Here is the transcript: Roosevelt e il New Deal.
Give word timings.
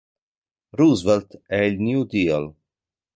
Roosevelt 0.79 1.29
e 1.47 1.67
il 1.67 1.79
New 1.79 2.03
Deal. 2.13 2.45